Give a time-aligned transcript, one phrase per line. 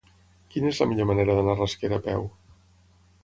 [0.53, 2.25] Quina és la millor manera d'anar a Rasquera a peu?